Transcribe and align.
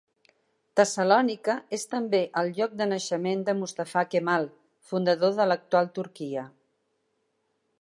Tessalònica 0.79 1.55
és 1.77 1.83
també 1.91 2.21
el 2.41 2.49
lloc 2.59 2.73
de 2.79 2.87
naixement 2.93 3.43
de 3.49 3.55
Mustafa 3.59 4.03
Kemal, 4.15 4.49
fundador 4.93 5.37
de 5.41 5.47
l'actual 5.51 5.93
Turquia. 5.99 6.47